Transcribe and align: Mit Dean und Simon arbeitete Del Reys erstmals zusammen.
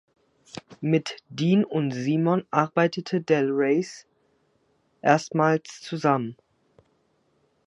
Mit 0.81 1.17
Dean 1.29 1.63
und 1.63 1.91
Simon 1.91 2.43
arbeitete 2.49 3.21
Del 3.21 3.51
Reys 3.51 4.07
erstmals 5.03 5.79
zusammen. 5.79 6.35